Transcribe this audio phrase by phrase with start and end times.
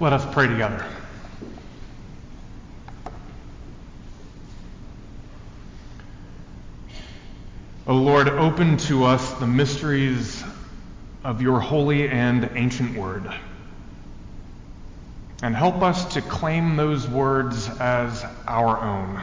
[0.00, 0.82] Let us pray together.
[7.86, 10.42] O Lord, open to us the mysteries
[11.22, 13.30] of your holy and ancient word.
[15.42, 19.20] And help us to claim those words as our own.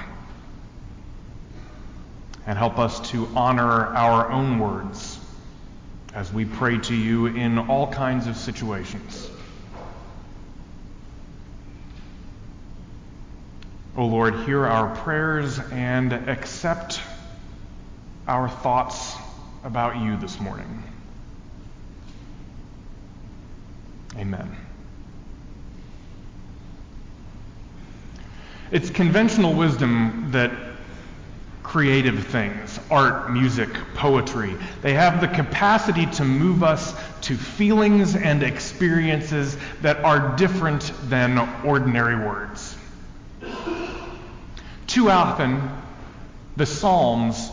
[2.46, 5.20] And help us to honor our own words
[6.14, 9.32] as we pray to you in all kinds of situations.
[13.98, 17.02] O Lord, hear our prayers and accept
[18.28, 19.16] our thoughts
[19.64, 20.84] about you this morning.
[24.16, 24.56] Amen.
[28.70, 30.52] It's conventional wisdom that
[31.64, 38.44] creative things, art, music, poetry, they have the capacity to move us to feelings and
[38.44, 42.67] experiences that are different than ordinary words.
[44.98, 45.62] Too often,
[46.56, 47.52] the Psalms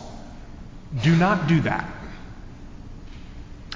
[1.03, 1.87] do not do that.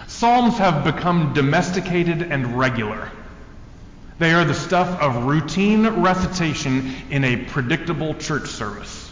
[0.08, 3.12] Psalms have become domesticated and regular.
[4.18, 9.12] They are the stuff of routine recitation in a predictable church service.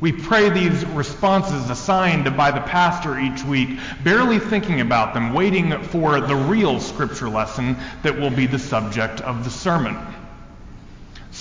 [0.00, 5.82] We pray these responses assigned by the pastor each week, barely thinking about them, waiting
[5.82, 9.98] for the real scripture lesson that will be the subject of the sermon.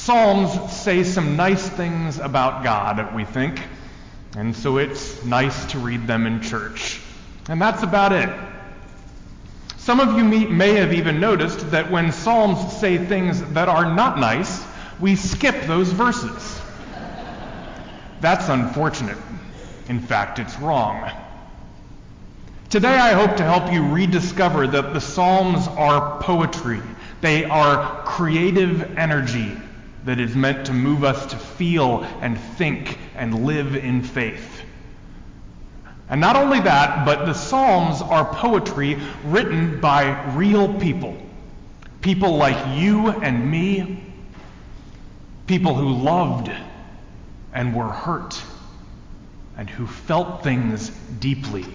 [0.03, 3.61] Psalms say some nice things about God, we think,
[4.35, 6.99] and so it's nice to read them in church.
[7.47, 8.27] And that's about it.
[9.77, 14.19] Some of you may have even noticed that when Psalms say things that are not
[14.19, 14.65] nice,
[14.99, 16.59] we skip those verses.
[18.19, 19.17] That's unfortunate.
[19.87, 21.09] In fact, it's wrong.
[22.69, 26.81] Today, I hope to help you rediscover that the Psalms are poetry.
[27.21, 29.55] They are creative energy
[30.05, 34.61] that is meant to move us to feel and think and live in faith.
[36.09, 41.17] And not only that, but the Psalms are poetry written by real people.
[42.01, 44.03] People like you and me.
[45.47, 46.51] People who loved
[47.53, 48.41] and were hurt
[49.57, 51.65] and who felt things deeply,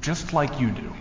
[0.00, 0.92] just like you do.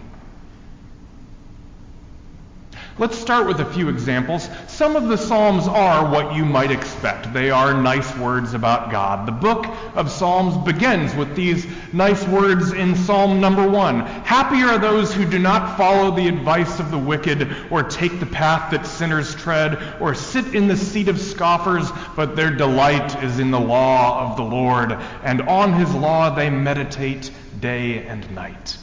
[2.99, 4.49] Let's start with a few examples.
[4.65, 7.31] Some of the Psalms are what you might expect.
[7.31, 9.27] They are nice words about God.
[9.27, 13.99] The book of Psalms begins with these nice words in Psalm number one.
[13.99, 18.25] Happy are those who do not follow the advice of the wicked, or take the
[18.25, 23.37] path that sinners tread, or sit in the seat of scoffers, but their delight is
[23.37, 24.93] in the law of the Lord,
[25.23, 27.29] and on his law they meditate
[27.61, 28.79] day and night.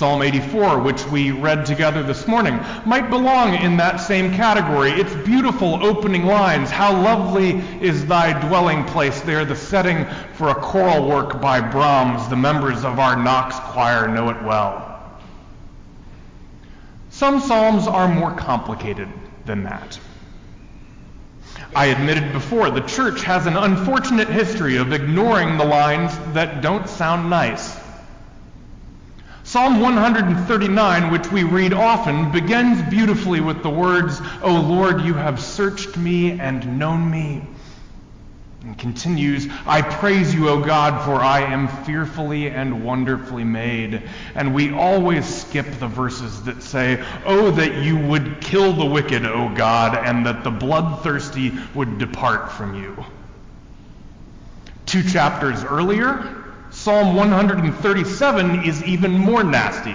[0.00, 4.92] Psalm 84, which we read together this morning, might belong in that same category.
[4.92, 10.54] Its beautiful opening lines, How lovely is thy dwelling place there, the setting for a
[10.54, 12.26] choral work by Brahms.
[12.30, 15.02] The members of our Knox choir know it well.
[17.10, 19.10] Some psalms are more complicated
[19.44, 20.00] than that.
[21.76, 26.88] I admitted before, the church has an unfortunate history of ignoring the lines that don't
[26.88, 27.79] sound nice.
[29.50, 35.40] Psalm 139, which we read often, begins beautifully with the words, O Lord, you have
[35.40, 37.42] searched me and known me.
[38.62, 44.08] And continues, I praise you, O God, for I am fearfully and wonderfully made.
[44.36, 49.26] And we always skip the verses that say, Oh, that you would kill the wicked,
[49.26, 53.04] O God, and that the bloodthirsty would depart from you.
[54.86, 56.39] Two chapters earlier,
[56.80, 59.94] Psalm 137 is even more nasty.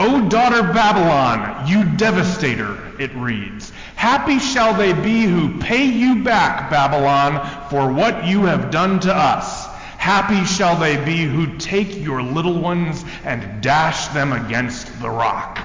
[0.00, 3.72] O daughter Babylon, you devastator, it reads.
[3.94, 9.14] Happy shall they be who pay you back, Babylon, for what you have done to
[9.14, 9.66] us.
[9.98, 15.58] Happy shall they be who take your little ones and dash them against the rock.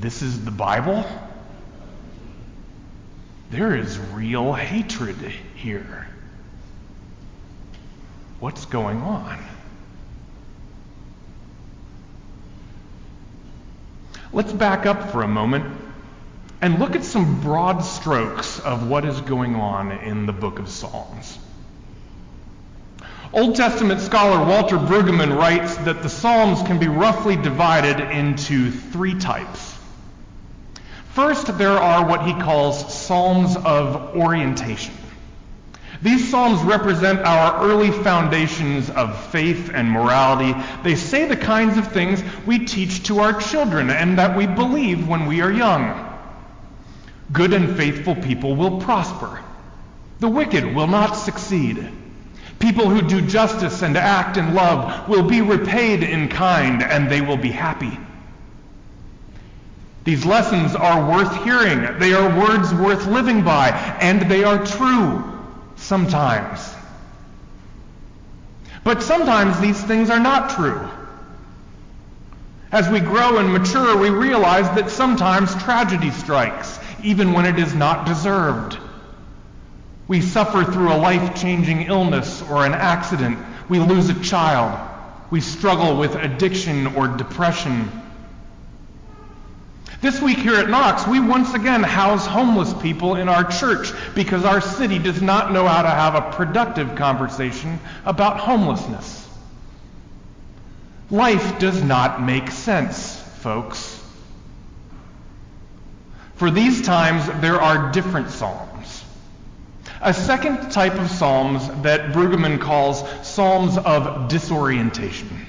[0.00, 1.04] This is the Bible?
[3.50, 5.18] There is real hatred
[5.54, 6.08] here.
[8.40, 9.42] What's going on?
[14.32, 15.64] Let's back up for a moment
[16.60, 20.68] and look at some broad strokes of what is going on in the book of
[20.68, 21.38] Psalms.
[23.32, 29.18] Old Testament scholar Walter Brueggemann writes that the Psalms can be roughly divided into three
[29.18, 29.76] types.
[31.10, 34.94] First, there are what he calls Psalms of orientation.
[36.04, 40.54] These Psalms represent our early foundations of faith and morality.
[40.82, 45.08] They say the kinds of things we teach to our children and that we believe
[45.08, 46.14] when we are young.
[47.32, 49.40] Good and faithful people will prosper.
[50.20, 51.90] The wicked will not succeed.
[52.58, 57.22] People who do justice and act in love will be repaid in kind and they
[57.22, 57.98] will be happy.
[60.04, 61.98] These lessons are worth hearing.
[61.98, 63.70] They are words worth living by,
[64.02, 65.30] and they are true
[65.76, 66.74] sometimes.
[68.84, 70.88] But sometimes these things are not true.
[72.70, 77.74] As we grow and mature, we realize that sometimes tragedy strikes, even when it is
[77.74, 78.78] not deserved.
[80.06, 83.38] We suffer through a life changing illness or an accident.
[83.68, 84.78] We lose a child.
[85.30, 87.90] We struggle with addiction or depression.
[90.04, 94.44] This week here at Knox, we once again house homeless people in our church because
[94.44, 99.26] our city does not know how to have a productive conversation about homelessness.
[101.10, 103.98] Life does not make sense, folks.
[106.34, 109.02] For these times, there are different psalms.
[110.02, 115.43] A second type of psalms that Brueggemann calls psalms of disorientation.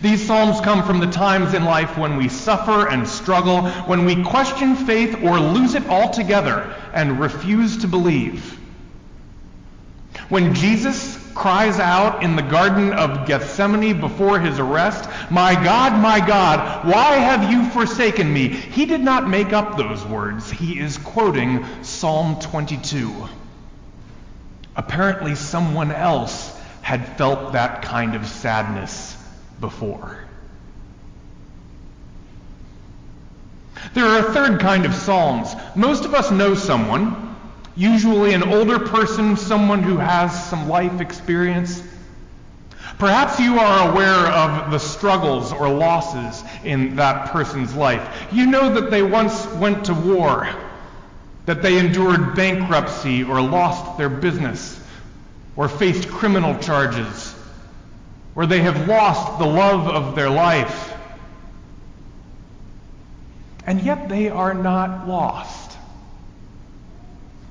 [0.00, 4.22] These Psalms come from the times in life when we suffer and struggle, when we
[4.24, 8.58] question faith or lose it altogether and refuse to believe.
[10.28, 16.24] When Jesus cries out in the Garden of Gethsemane before his arrest, My God, my
[16.26, 18.48] God, why have you forsaken me?
[18.48, 20.50] He did not make up those words.
[20.50, 23.28] He is quoting Psalm 22.
[24.76, 29.11] Apparently, someone else had felt that kind of sadness
[29.62, 30.18] before.
[33.94, 35.54] There are a third kind of psalms.
[35.74, 37.36] Most of us know someone,
[37.74, 41.82] usually an older person, someone who has some life experience.
[42.98, 48.28] Perhaps you are aware of the struggles or losses in that person's life.
[48.30, 50.48] You know that they once went to war,
[51.46, 54.78] that they endured bankruptcy or lost their business,
[55.56, 57.21] or faced criminal charges,
[58.34, 60.94] where they have lost the love of their life.
[63.66, 65.76] And yet they are not lost.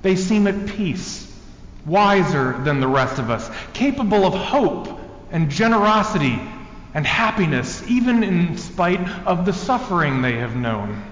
[0.02, 1.32] They seem at peace,
[1.86, 5.00] wiser than the rest of us, capable of hope
[5.32, 6.40] and generosity
[6.94, 11.04] and happiness, even in spite of the suffering they have known.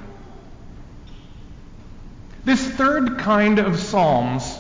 [2.44, 4.58] This third kind of Psalms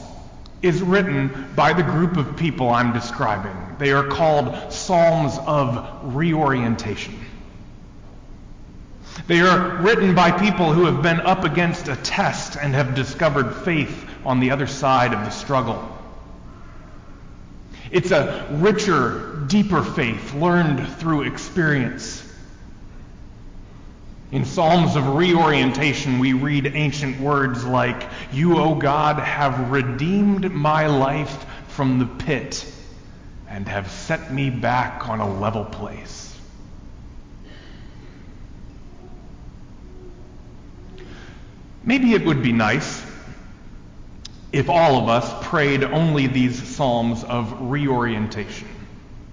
[0.61, 3.55] is written by the group of people I'm describing.
[3.77, 7.17] They are called Psalms of Reorientation.
[9.27, 13.53] They are written by people who have been up against a test and have discovered
[13.63, 15.97] faith on the other side of the struggle.
[17.91, 22.25] It's a richer, deeper faith learned through experience.
[24.31, 30.85] In Psalms of reorientation, we read ancient words like, You, O God, have redeemed my
[30.85, 32.71] life from the pit
[33.47, 36.37] and have set me back on a level place.
[41.83, 43.03] Maybe it would be nice
[44.51, 48.67] if all of us prayed only these Psalms of reorientation.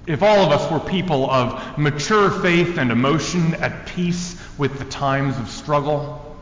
[0.07, 4.85] If all of us were people of mature faith and emotion at peace with the
[4.85, 6.37] times of struggle.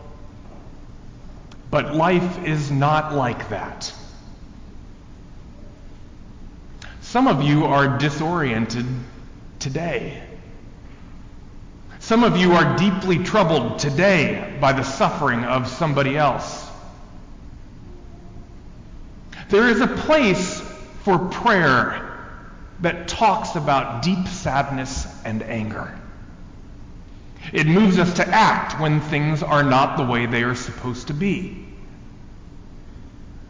[1.71, 3.93] But life is not like that.
[7.01, 8.87] Some of you are disoriented
[9.59, 10.23] today.
[12.01, 16.69] Some of you are deeply troubled today by the suffering of somebody else.
[19.49, 20.61] There is a place
[21.03, 22.01] for prayer
[22.81, 25.99] that talks about deep sadness and anger.
[27.53, 31.15] It moves us to act when things are not the way they are supposed to
[31.15, 31.67] be.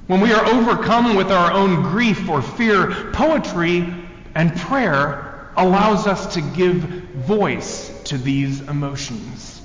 [0.07, 3.95] When we are overcome with our own grief or fear, poetry
[4.35, 9.63] and prayer allows us to give voice to these emotions.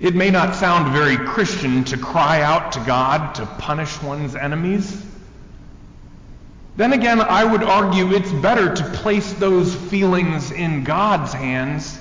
[0.00, 5.00] It may not sound very Christian to cry out to God to punish one's enemies.
[6.76, 12.00] Then again, I would argue it's better to place those feelings in God's hands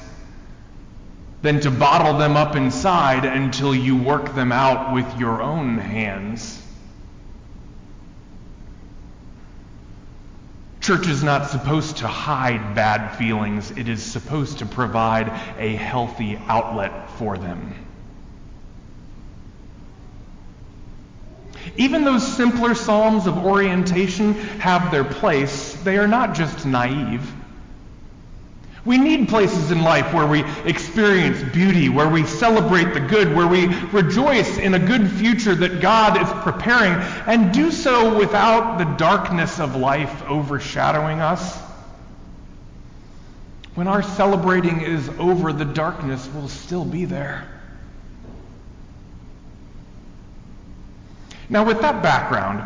[1.44, 6.60] than to bottle them up inside until you work them out with your own hands.
[10.82, 16.38] Church is not supposed to hide bad feelings, it is supposed to provide a healthy
[16.48, 17.74] outlet for them.
[21.78, 25.74] Even those simpler psalms of orientation have their place.
[25.84, 27.34] They are not just naive.
[28.86, 33.48] We need places in life where we experience beauty, where we celebrate the good, where
[33.48, 36.94] we rejoice in a good future that God is preparing,
[37.26, 41.58] and do so without the darkness of life overshadowing us.
[43.76, 47.48] When our celebrating is over, the darkness will still be there.
[51.50, 52.66] Now, with that background,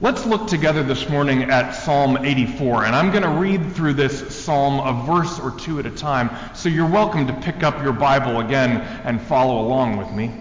[0.00, 2.84] let's look together this morning at Psalm 84.
[2.84, 6.30] And I'm going to read through this psalm a verse or two at a time.
[6.54, 10.32] So you're welcome to pick up your Bible again and follow along with me.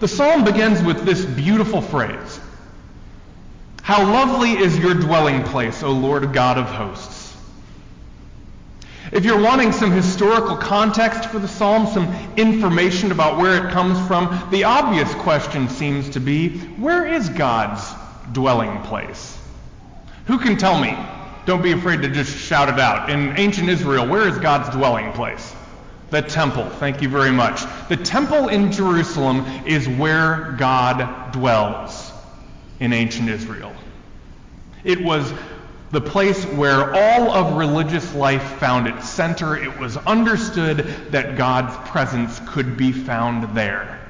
[0.00, 2.40] The psalm begins with this beautiful phrase
[3.82, 7.21] How lovely is your dwelling place, O Lord God of hosts!
[9.12, 13.98] If you're wanting some historical context for the psalm, some information about where it comes
[14.08, 17.84] from, the obvious question seems to be where is God's
[18.32, 19.38] dwelling place?
[20.26, 20.96] Who can tell me?
[21.44, 23.10] Don't be afraid to just shout it out.
[23.10, 25.54] In ancient Israel, where is God's dwelling place?
[26.08, 26.70] The temple.
[26.70, 27.64] Thank you very much.
[27.90, 32.12] The temple in Jerusalem is where God dwells
[32.80, 33.74] in ancient Israel.
[34.84, 35.30] It was
[35.92, 39.56] the place where all of religious life found its center.
[39.56, 40.78] It was understood
[41.10, 44.00] that God's presence could be found there.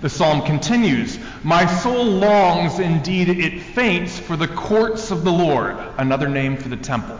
[0.00, 5.76] The psalm continues My soul longs, indeed it faints, for the courts of the Lord,
[5.98, 7.18] another name for the temple.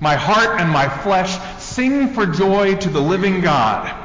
[0.00, 4.01] My heart and my flesh sing for joy to the living God.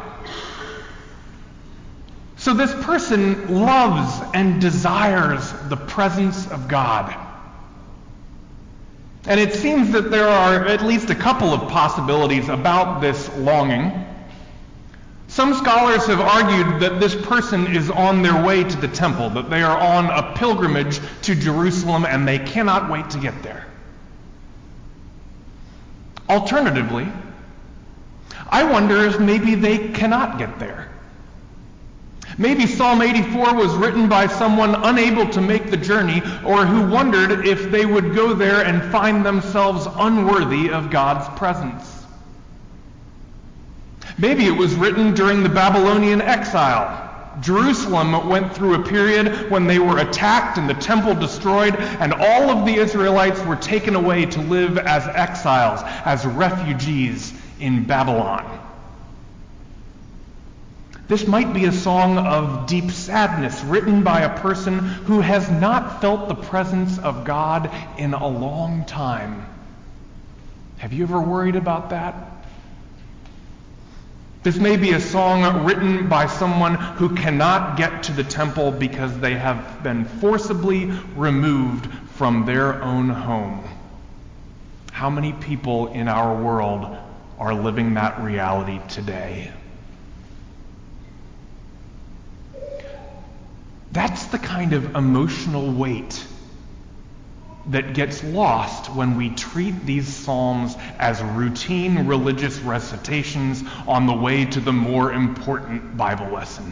[2.47, 7.13] So this person loves and desires the presence of God.
[9.25, 13.91] And it seems that there are at least a couple of possibilities about this longing.
[15.27, 19.49] Some scholars have argued that this person is on their way to the temple, that
[19.49, 23.65] they are on a pilgrimage to Jerusalem and they cannot wait to get there.
[26.29, 27.09] Alternatively,
[28.47, 30.86] I wonder if maybe they cannot get there.
[32.39, 37.47] Maybe Psalm 84 was written by someone unable to make the journey or who wondered
[37.47, 42.05] if they would go there and find themselves unworthy of God's presence.
[44.19, 47.05] Maybe it was written during the Babylonian exile.
[47.41, 52.49] Jerusalem went through a period when they were attacked and the temple destroyed, and all
[52.49, 58.66] of the Israelites were taken away to live as exiles, as refugees in Babylon.
[61.07, 66.01] This might be a song of deep sadness written by a person who has not
[66.01, 69.45] felt the presence of God in a long time.
[70.79, 72.13] Have you ever worried about that?
[74.43, 79.17] This may be a song written by someone who cannot get to the temple because
[79.19, 80.85] they have been forcibly
[81.15, 83.63] removed from their own home.
[84.91, 86.97] How many people in our world
[87.39, 89.51] are living that reality today?
[93.91, 96.25] That's the kind of emotional weight
[97.67, 104.45] that gets lost when we treat these Psalms as routine religious recitations on the way
[104.45, 106.71] to the more important Bible lesson.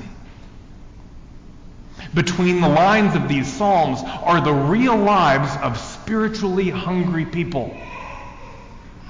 [2.14, 7.82] Between the lines of these Psalms are the real lives of spiritually hungry people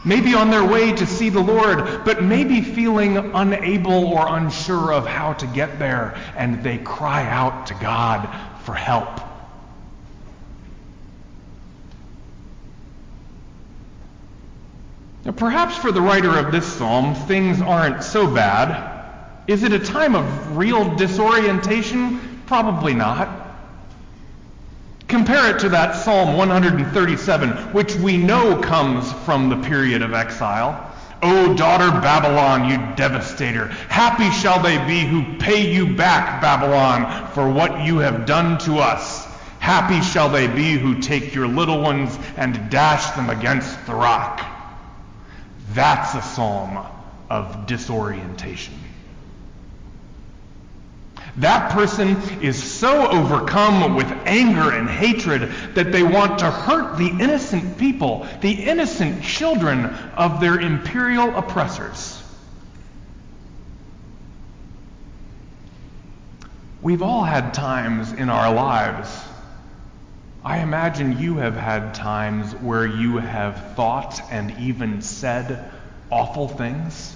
[0.05, 5.05] maybe on their way to see the Lord, but maybe feeling unable or unsure of
[5.05, 8.27] how to get there, and they cry out to God
[8.63, 9.19] for help.
[15.25, 18.93] Now, perhaps for the writer of this psalm, things aren't so bad.
[19.47, 22.43] Is it a time of real disorientation?
[22.45, 23.44] Probably not.
[25.15, 30.93] Compare it to that Psalm 137, which we know comes from the period of exile.
[31.24, 37.50] O daughter Babylon, you devastator, happy shall they be who pay you back, Babylon, for
[37.50, 39.24] what you have done to us.
[39.60, 44.45] Happy shall they be who take your little ones and dash them against the rock.
[45.69, 46.86] That's a psalm
[47.29, 48.74] of disorientation.
[51.38, 57.08] That person is so overcome with anger and hatred that they want to hurt the
[57.08, 62.22] innocent people, the innocent children of their imperial oppressors.
[66.82, 69.10] We've all had times in our lives.
[70.44, 75.70] I imagine you have had times where you have thought and even said
[76.12, 77.13] awful things.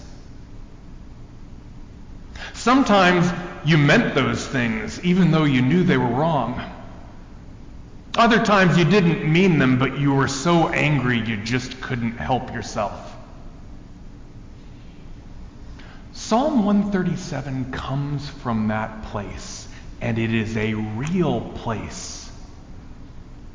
[2.53, 3.31] Sometimes
[3.65, 6.61] you meant those things even though you knew they were wrong.
[8.15, 12.53] Other times you didn't mean them, but you were so angry you just couldn't help
[12.53, 13.15] yourself.
[16.11, 19.67] Psalm 137 comes from that place,
[20.01, 22.29] and it is a real place.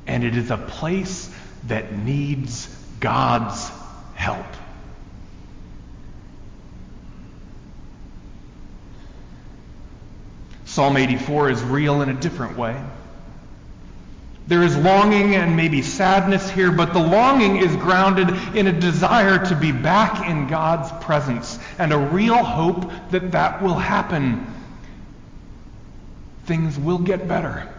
[0.06, 1.30] And it is a place
[1.66, 2.68] that needs
[3.00, 3.70] God's
[4.14, 4.46] help.
[10.74, 12.76] Psalm 84 is real in a different way.
[14.48, 19.38] There is longing and maybe sadness here, but the longing is grounded in a desire
[19.46, 24.52] to be back in God's presence and a real hope that that will happen.
[26.46, 27.72] Things will get better.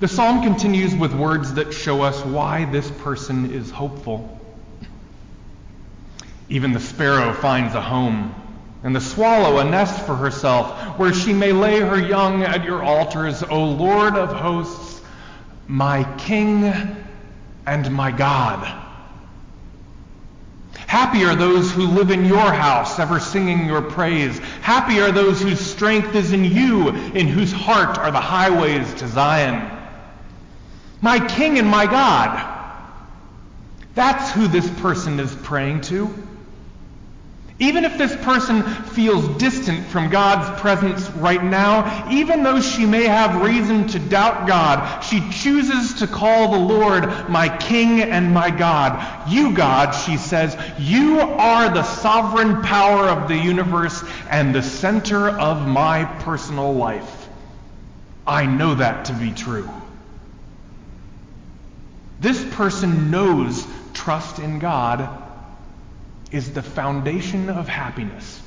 [0.00, 4.40] The psalm continues with words that show us why this person is hopeful.
[6.48, 8.34] Even the sparrow finds a home
[8.82, 12.82] and the swallow a nest for herself, where she may lay her young at your
[12.82, 15.00] altars, O Lord of hosts,
[15.68, 16.64] my King
[17.64, 18.80] and my God.
[20.86, 24.38] Happy are those who live in your house, ever singing your praise.
[24.60, 29.06] Happy are those whose strength is in you, in whose heart are the highways to
[29.06, 29.70] Zion.
[31.00, 32.48] My King and my God.
[33.94, 36.12] That's who this person is praying to.
[37.58, 43.04] Even if this person feels distant from God's presence right now, even though she may
[43.04, 48.50] have reason to doubt God, she chooses to call the Lord my King and my
[48.50, 49.30] God.
[49.30, 55.28] You, God, she says, you are the sovereign power of the universe and the center
[55.28, 57.28] of my personal life.
[58.26, 59.68] I know that to be true.
[62.18, 65.21] This person knows trust in God
[66.32, 68.40] is the foundation of happiness,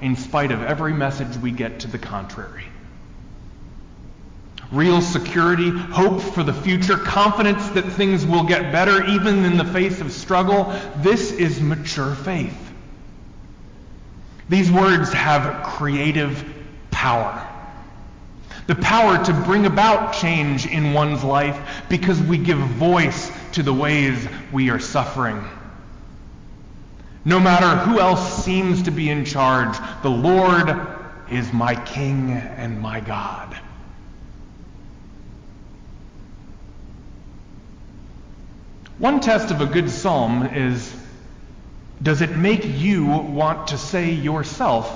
[0.00, 2.64] in spite of every message we get to the contrary.
[4.70, 9.64] Real security, hope for the future, confidence that things will get better even in the
[9.64, 10.72] face of struggle.
[10.96, 12.58] This is mature faith.
[14.48, 16.44] These words have creative
[16.90, 17.48] power.
[18.66, 23.72] The power to bring about change in one's life because we give voice to the
[23.72, 25.44] ways we are suffering.
[27.24, 30.76] No matter who else seems to be in charge, the Lord
[31.30, 33.58] is my King and my God.
[38.98, 40.94] One test of a good psalm is
[42.02, 44.88] does it make you want to say yourself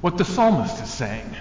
[0.00, 1.36] what the psalmist is saying?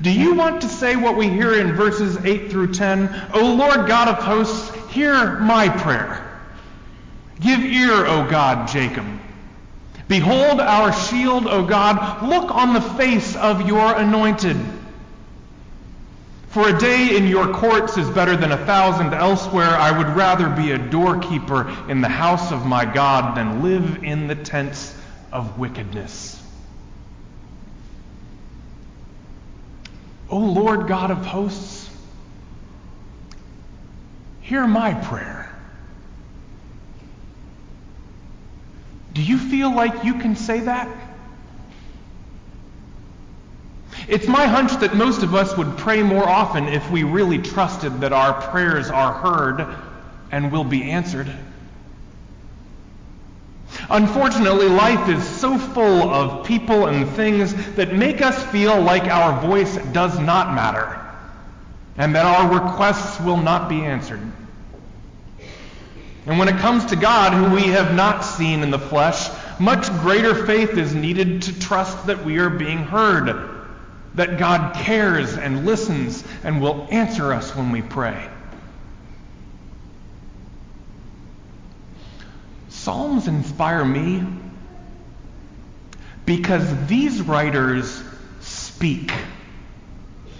[0.00, 3.30] Do you want to say what we hear in verses 8 through 10?
[3.34, 6.25] O Lord God of hosts, hear my prayer.
[7.40, 9.04] Give ear, O God, Jacob.
[10.08, 12.22] Behold our shield, O God.
[12.28, 14.56] Look on the face of your anointed.
[16.48, 19.68] For a day in your courts is better than a thousand elsewhere.
[19.68, 24.26] I would rather be a doorkeeper in the house of my God than live in
[24.26, 24.96] the tents
[25.32, 26.42] of wickedness.
[30.30, 31.90] O Lord God of hosts,
[34.40, 35.35] hear my prayer.
[39.16, 40.90] Do you feel like you can say that?
[44.08, 48.02] It's my hunch that most of us would pray more often if we really trusted
[48.02, 49.74] that our prayers are heard
[50.30, 51.32] and will be answered.
[53.88, 59.40] Unfortunately, life is so full of people and things that make us feel like our
[59.40, 61.00] voice does not matter
[61.96, 64.20] and that our requests will not be answered.
[66.26, 69.88] And when it comes to God, who we have not seen in the flesh, much
[70.00, 73.48] greater faith is needed to trust that we are being heard,
[74.14, 78.28] that God cares and listens and will answer us when we pray.
[82.68, 84.24] Psalms inspire me
[86.24, 88.02] because these writers
[88.40, 89.12] speak.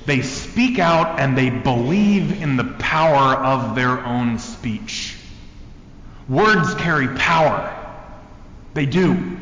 [0.04, 5.15] They speak out and they believe in the power of their own speech.
[6.28, 7.72] Words carry power.
[8.74, 9.36] They do.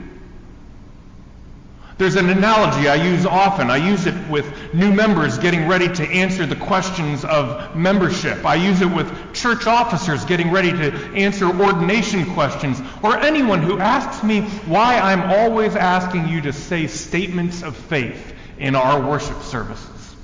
[1.96, 3.70] There's an analogy I use often.
[3.70, 8.44] I use it with new members getting ready to answer the questions of membership.
[8.44, 13.78] I use it with church officers getting ready to answer ordination questions, or anyone who
[13.78, 19.40] asks me why I'm always asking you to say statements of faith in our worship
[19.42, 20.16] services.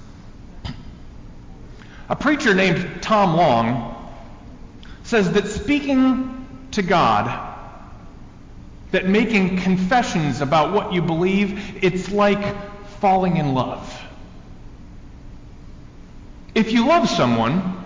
[2.09, 4.12] A preacher named Tom Long
[5.05, 6.39] says that speaking
[6.72, 7.48] to God
[8.90, 12.56] that making confessions about what you believe, it's like
[13.00, 14.02] falling in love.
[16.54, 17.85] If you love someone,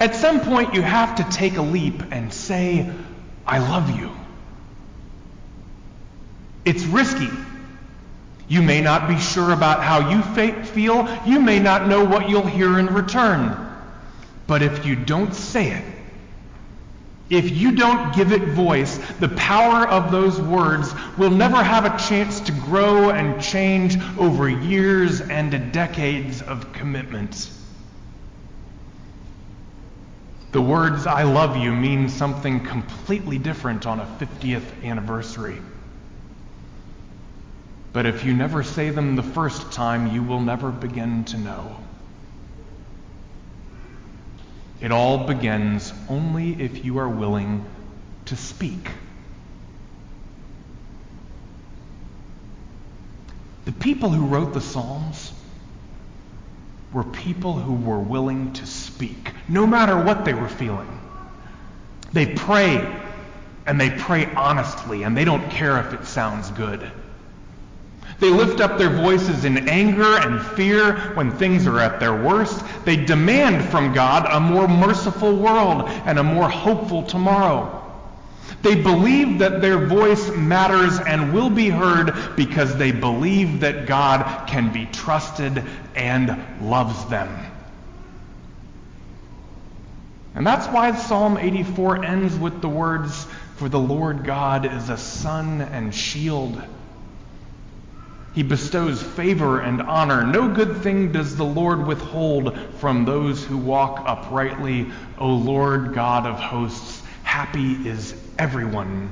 [0.00, 2.90] at some point you have to take a leap and say,
[3.46, 4.10] I love you.
[6.64, 7.28] It's risky.
[8.48, 10.22] You may not be sure about how you
[10.64, 11.08] feel.
[11.24, 13.56] You may not know what you'll hear in return.
[14.48, 15.84] But if you don't say it,
[17.30, 21.96] if you don't give it voice, the power of those words will never have a
[22.08, 27.50] chance to grow and change over years and decades of commitment.
[30.50, 35.62] The words, I love you, mean something completely different on a 50th anniversary.
[37.92, 41.76] But if you never say them the first time, you will never begin to know.
[44.80, 47.64] It all begins only if you are willing
[48.26, 48.88] to speak.
[53.66, 55.32] The people who wrote the Psalms
[56.92, 60.88] were people who were willing to speak, no matter what they were feeling.
[62.12, 63.00] They pray,
[63.66, 66.90] and they pray honestly, and they don't care if it sounds good.
[68.20, 72.62] They lift up their voices in anger and fear when things are at their worst.
[72.84, 77.78] They demand from God a more merciful world and a more hopeful tomorrow.
[78.62, 84.46] They believe that their voice matters and will be heard because they believe that God
[84.46, 87.46] can be trusted and loves them.
[90.34, 94.98] And that's why Psalm 84 ends with the words, For the Lord God is a
[94.98, 96.62] sun and shield.
[98.32, 100.24] He bestows favor and honor.
[100.24, 104.90] No good thing does the Lord withhold from those who walk uprightly.
[105.18, 109.10] O Lord God of hosts, happy is everyone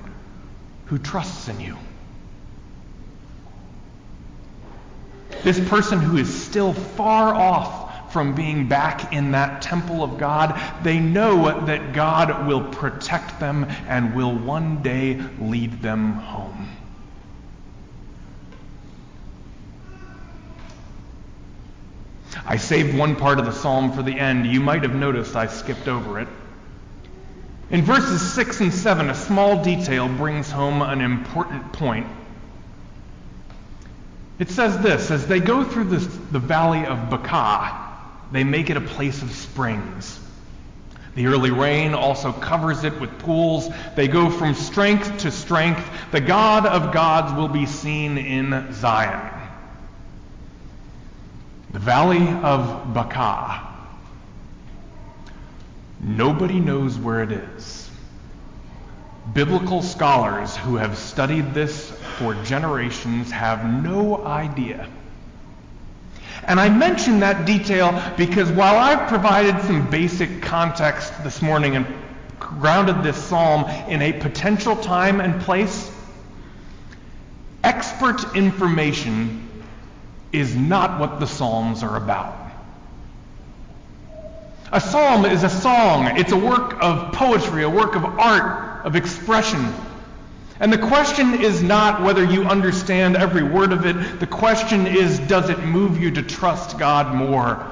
[0.86, 1.76] who trusts in you.
[5.42, 10.60] This person who is still far off from being back in that temple of God,
[10.82, 16.68] they know that God will protect them and will one day lead them home.
[22.50, 24.46] I saved one part of the psalm for the end.
[24.46, 26.28] You might have noticed I skipped over it.
[27.68, 32.06] In verses 6 and 7, a small detail brings home an important point.
[34.38, 37.98] It says this As they go through this, the valley of Baca,
[38.32, 40.18] they make it a place of springs.
[41.16, 43.68] The early rain also covers it with pools.
[43.94, 45.86] They go from strength to strength.
[46.12, 49.37] The God of gods will be seen in Zion.
[51.70, 53.66] The Valley of Baca.
[56.00, 57.90] Nobody knows where it is.
[59.34, 64.88] Biblical scholars who have studied this for generations have no idea.
[66.44, 71.86] And I mention that detail because while I've provided some basic context this morning and
[72.40, 75.90] grounded this psalm in a potential time and place,
[77.62, 79.47] expert information
[80.32, 82.48] is not what the Psalms are about.
[84.70, 88.96] A psalm is a song, it's a work of poetry, a work of art, of
[88.96, 89.72] expression.
[90.60, 94.20] And the question is not whether you understand every word of it.
[94.20, 97.66] The question is, does it move you to trust God more?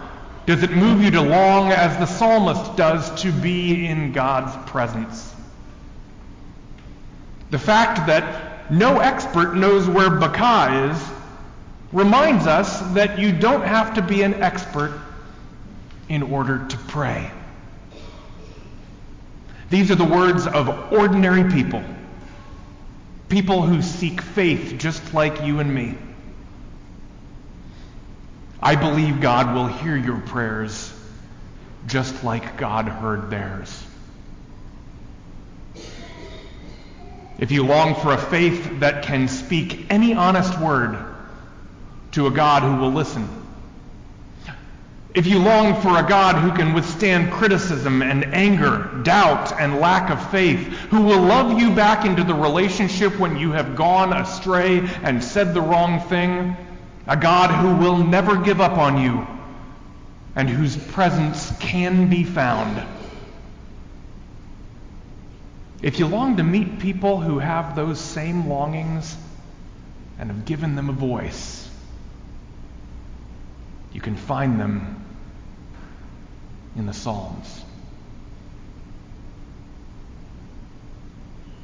[0.46, 5.34] Does it move you to long, as the psalmist does, to be in God's presence?
[7.50, 11.15] The fact that no expert knows where Baca is
[11.96, 15.00] reminds us that you don't have to be an expert
[16.10, 17.30] in order to pray.
[19.70, 21.82] These are the words of ordinary people,
[23.30, 25.96] people who seek faith just like you and me.
[28.60, 30.92] I believe God will hear your prayers
[31.86, 33.82] just like God heard theirs.
[37.38, 41.15] If you long for a faith that can speak any honest word,
[42.16, 43.28] to a God who will listen.
[45.14, 50.10] If you long for a God who can withstand criticism and anger, doubt, and lack
[50.10, 54.78] of faith, who will love you back into the relationship when you have gone astray
[55.02, 56.56] and said the wrong thing,
[57.06, 59.26] a God who will never give up on you
[60.36, 62.82] and whose presence can be found.
[65.82, 69.14] If you long to meet people who have those same longings
[70.18, 71.55] and have given them a voice,
[73.96, 75.02] you can find them
[76.76, 77.64] in the Psalms.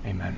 [0.07, 0.35] Amen.